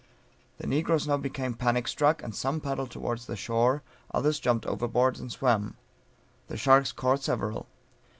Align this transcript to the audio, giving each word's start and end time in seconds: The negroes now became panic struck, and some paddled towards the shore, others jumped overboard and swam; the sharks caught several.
The 0.57 0.65
negroes 0.65 1.07
now 1.07 1.17
became 1.17 1.53
panic 1.53 1.87
struck, 1.87 2.23
and 2.23 2.33
some 2.33 2.59
paddled 2.59 2.89
towards 2.89 3.27
the 3.27 3.35
shore, 3.35 3.83
others 4.11 4.39
jumped 4.39 4.65
overboard 4.65 5.19
and 5.19 5.31
swam; 5.31 5.77
the 6.47 6.57
sharks 6.57 6.91
caught 6.91 7.21
several. 7.21 7.67